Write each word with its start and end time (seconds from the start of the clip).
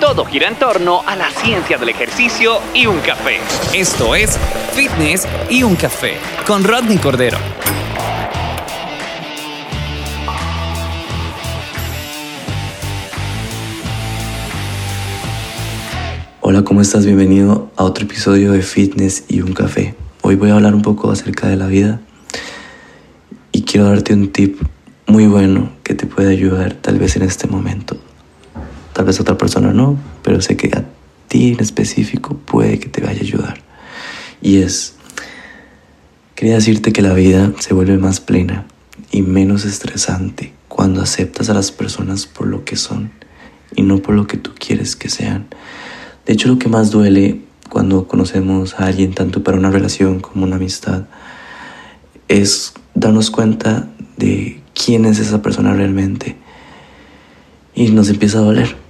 Todo 0.00 0.24
gira 0.24 0.48
en 0.48 0.56
torno 0.56 1.02
a 1.06 1.14
la 1.14 1.30
ciencia 1.30 1.78
del 1.78 1.88
ejercicio 1.88 2.58
y 2.74 2.86
un 2.86 2.98
café. 3.00 3.38
Esto 3.72 4.14
es 4.14 4.38
Fitness 4.72 5.26
y 5.48 5.62
un 5.62 5.76
café 5.76 6.16
con 6.46 6.64
Rodney 6.64 6.98
Cordero. 6.98 7.38
Hola, 16.40 16.62
¿cómo 16.62 16.80
estás? 16.80 17.06
Bienvenido 17.06 17.70
a 17.76 17.84
otro 17.84 18.04
episodio 18.04 18.52
de 18.52 18.62
Fitness 18.62 19.24
y 19.28 19.42
un 19.42 19.52
café. 19.52 19.94
Hoy 20.22 20.34
voy 20.34 20.50
a 20.50 20.54
hablar 20.54 20.74
un 20.74 20.82
poco 20.82 21.10
acerca 21.10 21.46
de 21.46 21.56
la 21.56 21.66
vida 21.66 22.00
y 23.52 23.62
quiero 23.62 23.86
darte 23.86 24.12
un 24.12 24.32
tip 24.32 24.60
muy 25.06 25.26
bueno 25.26 25.70
que 25.84 25.94
te 25.94 26.06
puede 26.06 26.30
ayudar 26.30 26.74
tal 26.74 26.98
vez 26.98 27.14
en 27.16 27.22
este 27.22 27.46
momento. 27.46 27.96
Tal 28.94 29.04
vez 29.04 29.18
otra 29.20 29.36
persona 29.36 29.72
no, 29.72 29.98
pero 30.22 30.40
sé 30.40 30.56
que 30.56 30.68
a 30.68 30.84
ti 31.26 31.52
en 31.52 31.60
específico 31.60 32.36
puede 32.36 32.78
que 32.78 32.88
te 32.88 33.02
vaya 33.02 33.18
a 33.18 33.22
ayudar. 33.22 33.60
Y 34.40 34.58
es, 34.58 34.94
quería 36.36 36.54
decirte 36.54 36.92
que 36.92 37.02
la 37.02 37.12
vida 37.12 37.52
se 37.58 37.74
vuelve 37.74 37.98
más 37.98 38.20
plena 38.20 38.66
y 39.10 39.22
menos 39.22 39.64
estresante 39.64 40.52
cuando 40.68 41.02
aceptas 41.02 41.50
a 41.50 41.54
las 41.54 41.72
personas 41.72 42.26
por 42.26 42.46
lo 42.46 42.64
que 42.64 42.76
son 42.76 43.10
y 43.74 43.82
no 43.82 43.98
por 43.98 44.14
lo 44.14 44.28
que 44.28 44.36
tú 44.36 44.52
quieres 44.56 44.94
que 44.94 45.08
sean. 45.08 45.48
De 46.24 46.32
hecho, 46.32 46.46
lo 46.46 46.60
que 46.60 46.68
más 46.68 46.92
duele 46.92 47.40
cuando 47.70 48.06
conocemos 48.06 48.74
a 48.74 48.86
alguien, 48.86 49.12
tanto 49.12 49.42
para 49.42 49.58
una 49.58 49.72
relación 49.72 50.20
como 50.20 50.44
una 50.44 50.54
amistad, 50.54 51.06
es 52.28 52.74
darnos 52.94 53.32
cuenta 53.32 53.88
de 54.16 54.62
quién 54.72 55.04
es 55.04 55.18
esa 55.18 55.42
persona 55.42 55.74
realmente. 55.74 56.36
Y 57.74 57.88
nos 57.88 58.08
empieza 58.08 58.38
a 58.38 58.42
doler 58.42 58.83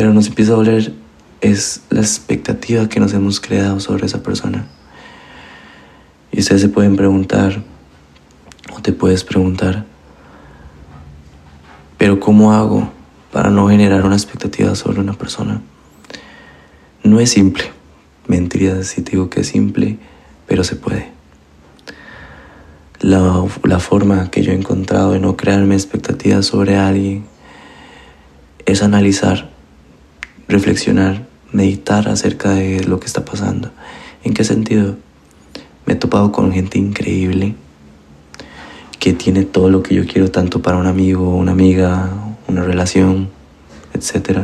pero 0.00 0.14
nos 0.14 0.28
empieza 0.28 0.52
a 0.52 0.56
doler 0.56 0.94
es 1.42 1.82
la 1.90 2.00
expectativa 2.00 2.88
que 2.88 3.00
nos 3.00 3.12
hemos 3.12 3.38
creado 3.38 3.80
sobre 3.80 4.06
esa 4.06 4.22
persona. 4.22 4.66
Y 6.32 6.40
ustedes 6.40 6.62
se 6.62 6.70
pueden 6.70 6.96
preguntar, 6.96 7.62
o 8.74 8.80
te 8.80 8.94
puedes 8.94 9.24
preguntar, 9.24 9.84
pero 11.98 12.18
¿cómo 12.18 12.54
hago 12.54 12.90
para 13.30 13.50
no 13.50 13.68
generar 13.68 14.06
una 14.06 14.16
expectativa 14.16 14.74
sobre 14.74 15.00
una 15.00 15.12
persona? 15.12 15.60
No 17.04 17.20
es 17.20 17.32
simple, 17.32 17.64
mentiría 18.26 18.82
si 18.84 19.02
te 19.02 19.10
digo 19.10 19.28
que 19.28 19.40
es 19.40 19.48
simple, 19.48 19.98
pero 20.46 20.64
se 20.64 20.76
puede. 20.76 21.10
La, 23.00 23.44
la 23.64 23.78
forma 23.80 24.30
que 24.30 24.42
yo 24.42 24.52
he 24.52 24.56
encontrado 24.56 25.12
de 25.12 25.20
no 25.20 25.36
crearme 25.36 25.74
expectativas 25.74 26.46
sobre 26.46 26.78
alguien 26.78 27.26
es 28.64 28.82
analizar 28.82 29.59
reflexionar, 30.50 31.26
meditar 31.52 32.08
acerca 32.08 32.50
de 32.50 32.84
lo 32.84 33.00
que 33.00 33.06
está 33.06 33.24
pasando. 33.24 33.70
¿En 34.22 34.34
qué 34.34 34.44
sentido? 34.44 34.96
Me 35.86 35.94
he 35.94 35.96
topado 35.96 36.32
con 36.32 36.52
gente 36.52 36.78
increíble 36.78 37.54
que 38.98 39.14
tiene 39.14 39.44
todo 39.44 39.70
lo 39.70 39.82
que 39.82 39.94
yo 39.94 40.06
quiero, 40.06 40.30
tanto 40.30 40.60
para 40.60 40.76
un 40.76 40.86
amigo, 40.86 41.34
una 41.34 41.52
amiga, 41.52 42.10
una 42.48 42.62
relación, 42.62 43.30
etc. 43.94 44.42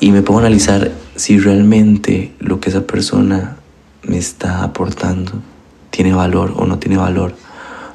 Y 0.00 0.10
me 0.10 0.22
pongo 0.22 0.40
a 0.40 0.42
analizar 0.42 0.90
si 1.14 1.38
realmente 1.38 2.32
lo 2.38 2.60
que 2.60 2.70
esa 2.70 2.86
persona 2.86 3.56
me 4.02 4.16
está 4.16 4.62
aportando 4.62 5.32
tiene 5.90 6.14
valor 6.14 6.54
o 6.56 6.66
no 6.66 6.78
tiene 6.78 6.96
valor, 6.96 7.34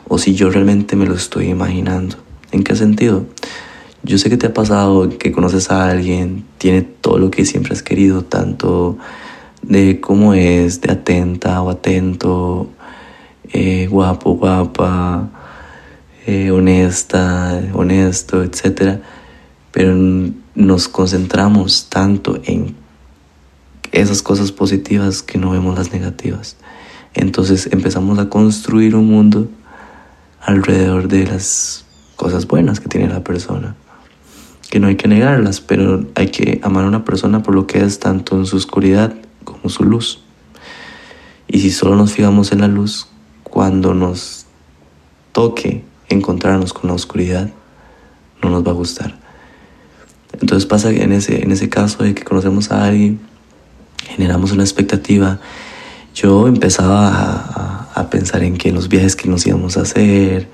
o 0.08 0.20
si 0.20 0.36
yo 0.36 0.50
realmente 0.52 0.96
me 0.96 1.08
lo 1.08 1.16
estoy 1.16 1.48
imaginando. 1.48 2.18
¿En 2.52 2.64
qué 2.64 2.76
sentido? 2.76 3.26
Yo 4.08 4.18
sé 4.18 4.30
que 4.30 4.38
te 4.38 4.48
ha 4.48 4.54
pasado 4.54 5.10
que 5.20 5.34
conoces 5.34 5.70
a 5.70 5.90
alguien, 5.90 6.46
tiene 6.60 6.82
todo 6.82 7.18
lo 7.18 7.30
que 7.30 7.44
siempre 7.44 7.74
has 7.74 7.84
querido, 7.84 8.24
tanto 8.24 8.98
de 9.62 10.00
cómo 10.00 10.34
es, 10.34 10.80
de 10.80 10.94
atenta 10.94 11.62
o 11.62 11.70
atento, 11.70 12.70
eh, 13.52 13.88
guapo, 13.88 14.36
guapa, 14.38 15.30
eh, 16.26 16.52
honesta, 16.52 17.62
honesto, 17.74 18.44
etc. 18.44 19.02
Pero 19.74 19.94
nos 20.56 20.88
concentramos 20.88 21.90
tanto 21.90 22.40
en 22.46 22.78
esas 23.92 24.22
cosas 24.22 24.54
positivas 24.54 25.22
que 25.22 25.38
no 25.38 25.52
vemos 25.52 25.78
las 25.78 25.92
negativas. 25.92 26.56
Entonces 27.14 27.68
empezamos 27.74 28.20
a 28.20 28.30
construir 28.30 28.96
un 28.96 29.08
mundo 29.08 29.50
alrededor 30.40 31.10
de 31.10 31.28
las 31.28 31.84
cosas 32.16 32.48
buenas 32.48 32.80
que 32.80 32.88
tiene 32.88 33.10
la 33.10 33.22
persona 33.22 33.76
que 34.70 34.80
no 34.80 34.88
hay 34.88 34.96
que 34.96 35.08
negarlas, 35.08 35.62
pero 35.62 36.06
hay 36.16 36.28
que 36.28 36.60
amar 36.64 36.84
a 36.86 36.88
una 36.88 37.06
persona 37.06 37.44
por 37.44 37.56
lo 37.56 37.68
que 37.68 37.84
es 37.84 38.00
tanto 38.00 38.38
en 38.38 38.46
su 38.46 38.58
oscuridad 38.58 39.14
como 39.44 39.70
su 39.70 39.84
luz. 39.84 40.22
Y 41.48 41.60
si 41.60 41.72
solo 41.72 41.96
nos 41.96 42.14
fijamos 42.14 42.52
en 42.52 42.62
la 42.62 42.68
luz, 42.68 43.08
cuando 43.44 43.94
nos 43.94 44.46
toque 45.32 45.84
encontrarnos 46.10 46.74
con 46.74 46.90
la 46.90 46.94
oscuridad, 46.94 47.50
no 48.42 48.50
nos 48.50 48.66
va 48.66 48.72
a 48.72 48.76
gustar. 48.76 49.18
Entonces 50.34 50.66
pasa 50.66 50.92
en 50.92 51.12
ese, 51.14 51.44
en 51.44 51.52
ese 51.52 51.70
caso 51.70 52.04
de 52.04 52.14
que 52.14 52.24
conocemos 52.24 52.72
a 52.72 52.86
alguien, 52.86 53.20
generamos 53.98 54.52
una 54.52 54.64
expectativa. 54.64 55.40
Yo 56.14 56.48
empezaba 56.48 57.08
a, 57.08 57.92
a 57.94 58.10
pensar 58.10 58.44
en 58.44 58.58
que 58.58 58.72
los 58.72 58.90
viajes 58.90 59.16
que 59.16 59.30
nos 59.30 59.48
íbamos 59.48 59.78
a 59.78 59.82
hacer, 59.82 60.50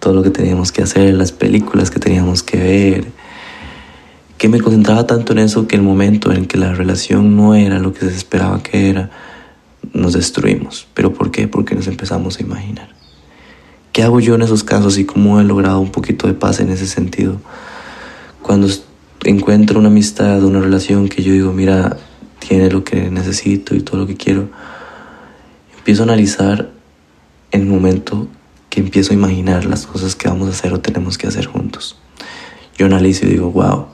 todo 0.00 0.14
lo 0.14 0.22
que 0.22 0.30
teníamos 0.30 0.72
que 0.72 0.82
hacer, 0.82 1.14
las 1.14 1.30
películas 1.30 1.90
que 1.90 2.00
teníamos 2.00 2.42
que 2.42 2.58
ver, 2.58 3.21
que 4.42 4.48
me 4.48 4.60
concentraba 4.60 5.06
tanto 5.06 5.34
en 5.34 5.38
eso 5.38 5.68
que 5.68 5.76
el 5.76 5.82
momento 5.82 6.32
en 6.32 6.46
que 6.46 6.58
la 6.58 6.74
relación 6.74 7.36
no 7.36 7.54
era 7.54 7.78
lo 7.78 7.92
que 7.92 8.00
se 8.00 8.16
esperaba 8.16 8.60
que 8.60 8.90
era, 8.90 9.08
nos 9.92 10.14
destruimos. 10.14 10.88
¿Pero 10.94 11.14
por 11.14 11.30
qué? 11.30 11.46
Porque 11.46 11.76
nos 11.76 11.86
empezamos 11.86 12.40
a 12.40 12.42
imaginar. 12.42 12.88
¿Qué 13.92 14.02
hago 14.02 14.18
yo 14.18 14.34
en 14.34 14.42
esos 14.42 14.64
casos 14.64 14.98
y 14.98 15.04
cómo 15.04 15.40
he 15.40 15.44
logrado 15.44 15.78
un 15.78 15.92
poquito 15.92 16.26
de 16.26 16.34
paz 16.34 16.58
en 16.58 16.70
ese 16.70 16.88
sentido? 16.88 17.40
Cuando 18.42 18.66
encuentro 19.22 19.78
una 19.78 19.90
amistad, 19.90 20.42
una 20.42 20.60
relación 20.60 21.08
que 21.08 21.22
yo 21.22 21.32
digo, 21.32 21.52
mira, 21.52 21.96
tiene 22.40 22.68
lo 22.68 22.82
que 22.82 23.12
necesito 23.12 23.76
y 23.76 23.80
todo 23.80 23.98
lo 23.98 24.08
que 24.08 24.16
quiero, 24.16 24.48
empiezo 25.78 26.02
a 26.02 26.06
analizar 26.06 26.68
el 27.52 27.64
momento 27.64 28.26
que 28.70 28.80
empiezo 28.80 29.12
a 29.12 29.14
imaginar 29.14 29.66
las 29.66 29.86
cosas 29.86 30.16
que 30.16 30.26
vamos 30.26 30.48
a 30.48 30.50
hacer 30.50 30.72
o 30.72 30.80
tenemos 30.80 31.16
que 31.16 31.28
hacer 31.28 31.46
juntos. 31.46 31.96
Yo 32.76 32.86
analizo 32.86 33.24
y 33.24 33.28
digo, 33.28 33.52
wow, 33.52 33.86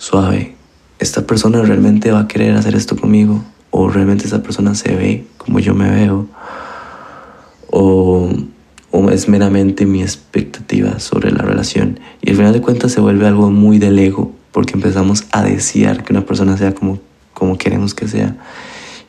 suave, 0.00 0.54
¿esta 0.98 1.26
persona 1.26 1.60
realmente 1.60 2.10
va 2.10 2.20
a 2.20 2.28
querer 2.28 2.56
hacer 2.56 2.74
esto 2.74 2.96
conmigo? 2.96 3.44
¿O 3.70 3.90
realmente 3.90 4.24
esta 4.24 4.42
persona 4.42 4.74
se 4.74 4.96
ve 4.96 5.26
como 5.36 5.60
yo 5.60 5.74
me 5.74 5.90
veo? 5.90 6.26
¿O, 7.70 8.30
o 8.90 9.10
es 9.10 9.28
meramente 9.28 9.84
mi 9.84 10.02
expectativa 10.02 10.98
sobre 11.00 11.30
la 11.30 11.42
relación? 11.42 12.00
Y 12.22 12.30
al 12.30 12.36
final 12.36 12.54
de 12.54 12.62
cuentas 12.62 12.92
se 12.92 13.00
vuelve 13.02 13.26
algo 13.26 13.50
muy 13.50 13.78
del 13.78 13.98
ego, 13.98 14.32
porque 14.52 14.72
empezamos 14.72 15.24
a 15.32 15.42
desear 15.42 16.02
que 16.02 16.14
una 16.14 16.24
persona 16.24 16.56
sea 16.56 16.74
como, 16.74 16.98
como 17.34 17.58
queremos 17.58 17.92
que 17.92 18.08
sea. 18.08 18.38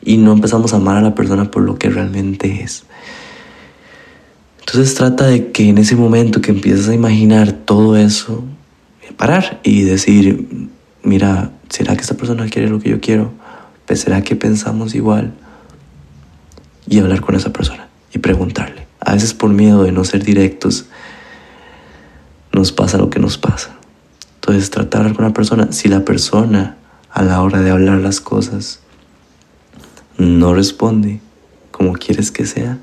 Y 0.04 0.18
no 0.18 0.32
empezamos 0.32 0.74
a 0.74 0.76
amar 0.76 0.98
a 0.98 1.02
la 1.02 1.14
persona 1.14 1.50
por 1.50 1.62
lo 1.62 1.78
que 1.78 1.88
realmente 1.88 2.62
es. 2.62 2.84
Entonces 4.60 4.94
trata 4.94 5.26
de 5.26 5.52
que 5.52 5.70
en 5.70 5.78
ese 5.78 5.96
momento 5.96 6.42
que 6.42 6.50
empiezas 6.50 6.90
a 6.90 6.94
imaginar 6.94 7.52
todo 7.52 7.96
eso, 7.96 8.44
parar 9.16 9.60
y 9.62 9.82
decir, 9.82 10.68
mira, 11.02 11.50
¿será 11.68 11.94
que 11.94 12.02
esta 12.02 12.16
persona 12.16 12.48
quiere 12.48 12.68
lo 12.68 12.80
que 12.80 12.90
yo 12.90 13.00
quiero? 13.00 13.32
Pues, 13.86 14.00
¿Será 14.00 14.22
que 14.22 14.36
pensamos 14.36 14.94
igual? 14.94 15.32
Y 16.86 16.98
hablar 16.98 17.20
con 17.20 17.34
esa 17.34 17.52
persona 17.52 17.88
y 18.12 18.18
preguntarle. 18.18 18.86
A 19.00 19.14
veces 19.14 19.34
por 19.34 19.50
miedo 19.50 19.82
de 19.82 19.92
no 19.92 20.04
ser 20.04 20.24
directos, 20.24 20.86
nos 22.52 22.72
pasa 22.72 22.98
lo 22.98 23.10
que 23.10 23.18
nos 23.18 23.38
pasa. 23.38 23.70
Entonces, 24.36 24.70
tratar 24.70 25.12
con 25.14 25.24
una 25.24 25.34
persona, 25.34 25.72
si 25.72 25.88
la 25.88 26.04
persona 26.04 26.76
a 27.10 27.22
la 27.22 27.42
hora 27.42 27.60
de 27.60 27.70
hablar 27.70 27.98
las 27.98 28.20
cosas 28.20 28.80
no 30.18 30.54
responde 30.54 31.20
como 31.70 31.92
quieres 31.94 32.30
que 32.30 32.46
sea 32.46 32.78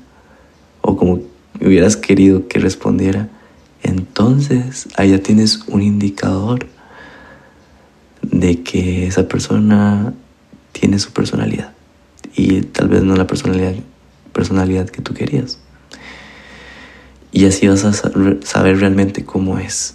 o 0.82 0.96
como 0.96 1.20
hubieras 1.60 1.96
querido 1.96 2.48
que 2.48 2.58
respondiera, 2.58 3.28
entonces 3.82 4.88
ahí 4.96 5.10
ya 5.10 5.18
tienes 5.18 5.64
un 5.66 5.82
indicador 5.82 6.66
de 8.40 8.62
que 8.62 9.06
esa 9.06 9.28
persona 9.28 10.14
tiene 10.72 10.98
su 10.98 11.12
personalidad 11.12 11.72
y 12.34 12.62
tal 12.62 12.88
vez 12.88 13.02
no 13.02 13.14
la 13.14 13.26
personalidad, 13.26 13.74
personalidad 14.32 14.88
que 14.88 15.02
tú 15.02 15.12
querías. 15.12 15.58
Y 17.32 17.44
así 17.44 17.68
vas 17.68 17.84
a 17.84 17.92
saber 17.92 18.80
realmente 18.80 19.24
cómo 19.24 19.58
es. 19.58 19.94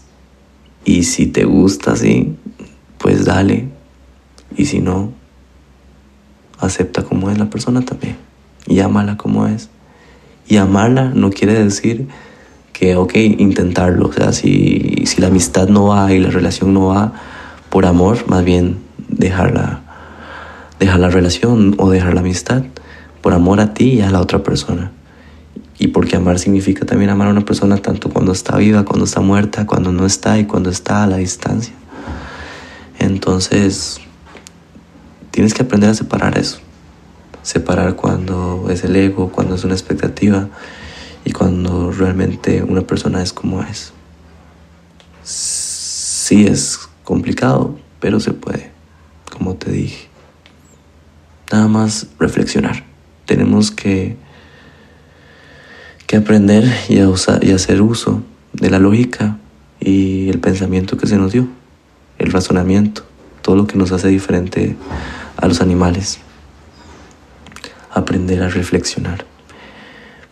Y 0.86 1.04
si 1.04 1.26
te 1.26 1.44
gusta 1.44 1.94
así, 1.94 2.36
pues 3.00 3.26
dale. 3.26 3.68
Y 4.56 4.66
si 4.66 4.80
no, 4.80 5.12
acepta 6.60 7.04
como 7.04 7.32
es 7.32 7.38
la 7.38 7.50
persona 7.50 7.82
también. 7.82 8.16
Y 8.68 8.80
amala 8.80 9.18
como 9.18 9.48
es. 9.48 9.70
Y 10.48 10.58
amarla 10.58 11.10
no 11.10 11.32
quiere 11.32 11.62
decir 11.62 12.08
que, 12.72 12.96
ok, 12.96 13.16
intentarlo. 13.16 14.08
O 14.08 14.14
sea, 14.14 14.32
si, 14.32 15.04
si 15.06 15.20
la 15.20 15.28
amistad 15.28 15.68
no 15.68 15.88
va 15.88 16.14
y 16.14 16.20
la 16.20 16.30
relación 16.30 16.74
no 16.74 16.88
va 16.88 17.14
por 17.76 17.86
amor, 17.86 18.30
más 18.30 18.46
bien 18.46 18.78
dejarla, 19.10 19.82
dejar 20.80 20.98
la 20.98 21.10
relación 21.10 21.76
o 21.78 21.90
dejar 21.90 22.14
la 22.14 22.22
amistad 22.22 22.64
por 23.22 23.34
amor 23.34 23.60
a 23.60 23.74
ti 23.74 23.96
y 23.96 24.02
a 24.02 24.10
la 24.12 24.22
otra 24.22 24.44
persona. 24.44 24.94
Y 25.78 25.88
porque 25.88 26.16
amar 26.16 26.40
significa 26.40 26.86
también 26.86 27.10
amar 27.10 27.28
a 27.28 27.32
una 27.32 27.44
persona 27.44 27.76
tanto 27.76 28.10
cuando 28.10 28.32
está 28.32 28.56
viva, 28.56 28.86
cuando 28.86 29.04
está 29.04 29.20
muerta, 29.20 29.68
cuando 29.68 29.92
no 29.92 30.06
está 30.06 30.40
y 30.40 30.46
cuando 30.46 30.70
está 30.70 31.04
a 31.04 31.08
la 31.08 31.18
distancia. 31.18 31.74
Entonces, 32.98 34.00
tienes 35.32 35.54
que 35.54 35.64
aprender 35.64 35.90
a 35.90 35.96
separar 35.96 36.38
eso. 36.38 36.60
Separar 37.42 37.98
cuando 37.98 38.68
es 38.70 38.86
el 38.86 38.96
ego, 38.96 39.34
cuando 39.34 39.56
es 39.56 39.66
una 39.66 39.74
expectativa 39.74 40.48
y 41.26 41.34
cuando 41.34 41.92
realmente 41.92 42.64
una 42.64 42.84
persona 42.84 43.22
es 43.22 43.34
como 43.34 43.62
es. 43.64 43.92
Sí 45.24 46.48
es 46.48 46.80
complicado, 47.06 47.80
pero 48.02 48.20
se 48.20 48.34
puede, 48.34 48.72
como 49.32 49.56
te 49.56 49.72
dije. 49.72 50.10
Nada 51.52 51.70
más 51.70 52.08
reflexionar. 52.20 52.84
Tenemos 53.26 53.72
que 53.72 54.18
que 56.08 56.18
aprender 56.18 56.64
y, 56.90 57.00
a 57.00 57.10
usar, 57.10 57.44
y 57.44 57.52
hacer 57.52 57.82
uso 57.82 58.22
de 58.54 58.70
la 58.70 58.80
lógica 58.80 59.38
y 59.80 60.30
el 60.30 60.40
pensamiento 60.40 60.98
que 60.98 61.08
se 61.08 61.18
nos 61.18 61.32
dio, 61.32 61.48
el 62.20 62.32
razonamiento, 62.32 63.04
todo 63.42 63.56
lo 63.56 63.68
que 63.68 63.78
nos 63.78 63.92
hace 63.92 64.08
diferente 64.10 64.76
a 65.38 65.48
los 65.48 65.62
animales. 65.62 66.20
Aprender 67.92 68.44
a 68.44 68.50
reflexionar. 68.50 69.26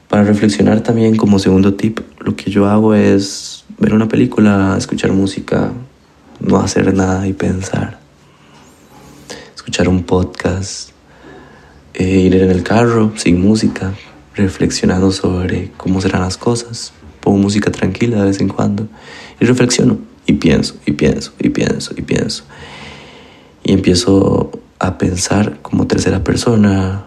Para 0.09 0.23
reflexionar 0.23 0.81
también 0.81 1.15
como 1.15 1.39
segundo 1.39 1.73
tip, 1.73 1.99
lo 2.19 2.35
que 2.35 2.51
yo 2.51 2.67
hago 2.67 2.93
es 2.93 3.65
ver 3.79 3.93
una 3.93 4.07
película, 4.07 4.75
escuchar 4.77 5.11
música, 5.11 5.71
no 6.39 6.59
hacer 6.59 6.93
nada 6.93 7.27
y 7.27 7.33
pensar. 7.33 7.99
Escuchar 9.55 9.87
un 9.87 10.03
podcast, 10.03 10.89
eh, 11.93 12.03
ir 12.03 12.35
en 12.35 12.51
el 12.51 12.63
carro 12.63 13.13
sin 13.15 13.41
música, 13.41 13.93
reflexionando 14.35 15.11
sobre 15.11 15.71
cómo 15.77 16.01
serán 16.01 16.21
las 16.21 16.37
cosas. 16.37 16.93
Pongo 17.21 17.37
música 17.37 17.71
tranquila 17.71 18.17
de 18.17 18.25
vez 18.25 18.41
en 18.41 18.49
cuando 18.49 18.87
y 19.39 19.45
reflexiono 19.45 19.97
y 20.25 20.33
pienso 20.33 20.75
y 20.85 20.91
pienso 20.91 21.33
y 21.39 21.49
pienso 21.49 21.93
y 21.95 22.01
pienso. 22.01 22.43
Y 23.63 23.73
empiezo 23.73 24.51
a 24.79 24.97
pensar 24.97 25.59
como 25.61 25.87
tercera 25.87 26.23
persona, 26.23 27.05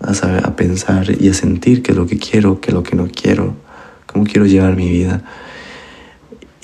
a, 0.00 0.10
a 0.10 0.56
pensar 0.56 1.14
y 1.20 1.28
a 1.28 1.34
sentir 1.34 1.82
qué 1.82 1.92
es 1.92 1.98
lo 1.98 2.06
que 2.06 2.18
quiero, 2.18 2.60
qué 2.60 2.70
es 2.70 2.74
lo 2.74 2.82
que 2.82 2.96
no 2.96 3.08
quiero, 3.08 3.54
cómo 4.06 4.24
quiero 4.24 4.46
llevar 4.46 4.76
mi 4.76 4.88
vida. 4.88 5.22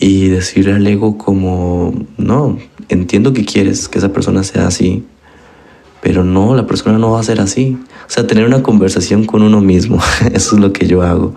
Y 0.02 0.30
decirle 0.30 0.72
al 0.72 0.84
ego 0.84 1.16
como, 1.16 1.94
no, 2.16 2.58
entiendo 2.88 3.32
que 3.32 3.44
quieres 3.44 3.88
que 3.88 3.98
esa 3.98 4.12
persona 4.12 4.42
sea 4.42 4.66
así, 4.66 5.04
pero 6.00 6.24
no, 6.24 6.56
la 6.56 6.66
persona 6.66 6.98
no 6.98 7.12
va 7.12 7.20
a 7.20 7.22
ser 7.22 7.40
así. 7.40 7.78
O 8.08 8.10
sea, 8.10 8.26
tener 8.26 8.44
una 8.44 8.64
conversación 8.64 9.24
con 9.26 9.42
uno 9.42 9.60
mismo, 9.60 10.00
eso 10.32 10.56
es 10.56 10.60
lo 10.60 10.72
que 10.72 10.88
yo 10.88 11.02
hago. 11.02 11.36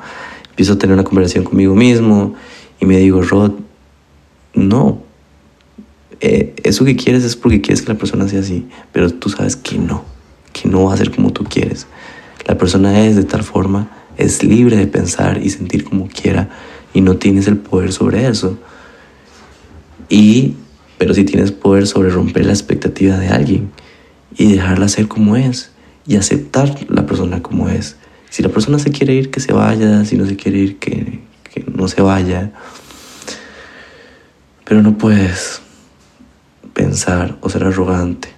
Empiezo 0.50 0.74
a 0.74 0.78
tener 0.80 0.96
una 0.96 1.04
conversación 1.04 1.44
conmigo 1.44 1.76
mismo 1.76 2.34
y 2.80 2.88
me 2.88 2.98
digo, 2.98 3.22
Rod, 3.22 3.52
no, 4.56 5.04
eh, 6.20 6.56
eso 6.64 6.86
que 6.86 6.96
quieres 6.96 7.24
es 7.24 7.36
porque 7.36 7.62
quieres 7.62 7.84
que 7.84 7.94
la 7.94 8.00
persona 8.00 8.28
sea 8.28 8.40
así, 8.40 8.66
pero 8.92 9.12
tú 9.12 9.30
sabes 9.30 9.56
que 9.56 9.78
no, 9.78 10.04
que 10.54 10.68
no 10.68 10.86
va 10.86 10.96
a 10.96 10.98
ser 10.98 11.12
como 11.12 11.32
tú 11.32 11.44
quieres. 11.44 11.86
La 12.48 12.58
persona 12.58 13.06
es 13.06 13.16
de 13.16 13.26
tal 13.26 13.44
forma, 13.44 13.92
es 14.18 14.44
libre 14.44 14.78
de 14.78 14.88
pensar 14.88 15.40
y 15.42 15.50
sentir 15.50 15.84
como 15.84 16.08
quiera 16.08 16.50
y 16.94 17.02
no 17.02 17.18
tienes 17.18 17.48
el 17.48 17.58
poder 17.58 17.92
sobre 17.92 18.28
eso. 18.28 18.58
Y, 20.10 20.56
pero 20.98 21.14
sí 21.14 21.24
tienes 21.24 21.52
poder 21.52 21.88
sobre 21.88 22.10
romper 22.10 22.46
la 22.46 22.54
expectativa 22.54 23.18
de 23.18 23.30
alguien 23.30 23.72
y 24.38 24.52
dejarla 24.54 24.88
ser 24.88 25.08
como 25.08 25.36
es 25.36 25.72
y 26.08 26.16
aceptar 26.16 26.74
la 26.90 27.06
persona 27.06 27.42
como 27.42 27.70
es. 27.70 27.98
Si 28.30 28.44
la 28.44 28.50
persona 28.50 28.80
se 28.80 28.92
quiere 28.92 29.14
ir, 29.14 29.32
que 29.32 29.40
se 29.40 29.54
vaya, 29.54 30.06
si 30.06 30.18
no 30.18 30.26
se 30.26 30.36
quiere 30.36 30.60
ir, 30.60 30.78
que, 30.78 31.20
que 31.44 31.66
no 31.74 31.88
se 31.88 32.02
vaya. 32.02 32.52
Pero 34.66 34.82
no 34.82 34.98
puedes 34.98 35.62
pensar 36.74 37.38
o 37.42 37.50
ser 37.50 37.64
arrogante 37.64 38.30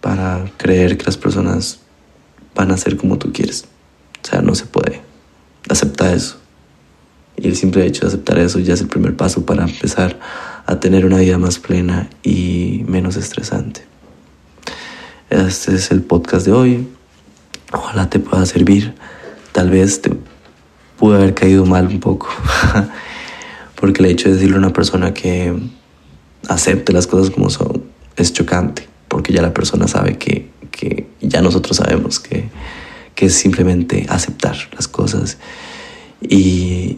para 0.00 0.50
creer 0.56 0.96
que 0.96 1.04
las 1.04 1.16
personas 1.16 1.80
van 2.54 2.70
a 2.70 2.76
ser 2.76 2.96
como 2.96 3.18
tú 3.18 3.32
quieres. 3.32 3.66
O 4.22 4.26
sea, 4.26 4.42
no 4.42 4.54
se 4.54 4.66
puede. 4.66 5.00
Acepta 5.68 6.12
eso. 6.12 6.36
Y 7.36 7.48
el 7.48 7.56
simple 7.56 7.86
hecho 7.86 8.02
de 8.02 8.08
aceptar 8.08 8.38
eso 8.38 8.58
ya 8.58 8.74
es 8.74 8.80
el 8.80 8.88
primer 8.88 9.16
paso 9.16 9.46
para 9.46 9.64
empezar 9.64 10.18
a 10.66 10.78
tener 10.78 11.06
una 11.06 11.18
vida 11.18 11.38
más 11.38 11.58
plena 11.58 12.10
y 12.22 12.84
menos 12.86 13.16
estresante. 13.16 13.82
Este 15.30 15.74
es 15.74 15.90
el 15.90 16.02
podcast 16.02 16.44
de 16.44 16.52
hoy. 16.52 16.88
Ojalá 17.72 18.10
te 18.10 18.18
pueda 18.18 18.44
servir. 18.44 18.94
Tal 19.52 19.70
vez 19.70 20.02
te 20.02 20.10
pude 20.98 21.16
haber 21.16 21.34
caído 21.34 21.64
mal 21.64 21.86
un 21.86 22.00
poco. 22.00 22.28
Porque 23.80 24.02
el 24.02 24.10
hecho 24.10 24.28
de 24.28 24.34
decirle 24.34 24.56
a 24.56 24.58
una 24.58 24.72
persona 24.72 25.14
que 25.14 25.56
acepte 26.48 26.92
las 26.92 27.06
cosas 27.06 27.30
como 27.30 27.48
son 27.48 27.84
es 28.16 28.32
chocante. 28.34 28.86
Porque 29.08 29.32
ya 29.32 29.40
la 29.40 29.54
persona 29.54 29.88
sabe 29.88 30.18
que, 30.18 30.50
que 30.70 31.08
ya 31.22 31.40
nosotros 31.40 31.78
sabemos 31.78 32.20
que, 32.20 32.49
que 33.20 33.26
es 33.26 33.34
simplemente 33.34 34.06
aceptar 34.08 34.56
las 34.72 34.88
cosas 34.88 35.36
y, 36.22 36.96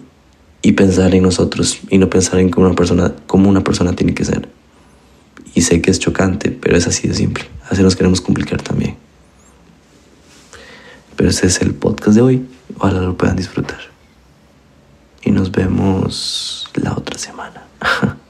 y 0.63 0.71
pensar 0.71 1.13
en 1.17 1.25
nosotros 1.25 1.81
y 1.91 1.99
no 1.99 2.09
pensar 2.09 2.39
en 2.39 2.49
cómo 2.49 2.69
una 2.69 2.77
persona, 2.77 3.13
cómo 3.27 3.49
una 3.49 3.65
persona 3.65 3.97
tiene 3.97 4.15
que 4.15 4.25
ser. 4.25 4.49
Y 5.57 5.63
sé 5.63 5.83
que 5.83 5.91
es 5.91 5.99
chocante, 5.99 6.53
pero 6.53 6.77
es 6.77 6.87
así 6.87 7.09
de 7.09 7.15
simple. 7.15 7.45
Así 7.69 7.83
nos 7.83 7.97
queremos 7.97 8.21
complicar 8.21 8.63
también. 8.63 8.95
Pero 11.17 11.29
ese 11.29 11.49
es 11.49 11.61
el 11.61 11.75
podcast 11.75 12.15
de 12.15 12.23
hoy. 12.23 12.47
Ojalá 12.79 13.01
lo 13.01 13.17
puedan 13.17 13.35
disfrutar. 13.35 13.81
Y 15.25 15.33
nos 15.33 15.51
vemos 15.51 16.69
la 16.77 16.93
otra 16.93 17.19
semana. 17.19 17.65